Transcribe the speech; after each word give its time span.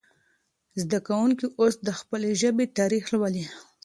زده 0.81 0.99
کوونکي 1.07 1.45
اوس 1.59 1.75
د 1.87 1.89
خپلې 1.99 2.29
ژبې 2.41 2.65
تاریخ 2.79 3.03
لولي. 3.13 3.45